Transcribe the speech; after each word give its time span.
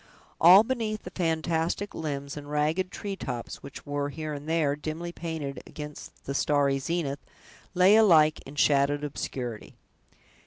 All 0.39 0.63
beneath 0.63 1.03
the 1.03 1.11
fantastic 1.11 1.93
limbs 1.93 2.35
and 2.35 2.49
ragged 2.49 2.89
tree 2.89 3.15
tops, 3.15 3.57
which 3.61 3.85
were, 3.85 4.09
here 4.09 4.33
and 4.33 4.49
there, 4.49 4.75
dimly 4.75 5.11
painted 5.11 5.61
against 5.67 6.25
the 6.25 6.33
starry 6.33 6.79
zenith, 6.79 7.23
lay 7.75 7.95
alike 7.95 8.41
in 8.47 8.55
shadowed 8.55 9.03
obscurity. 9.03 9.75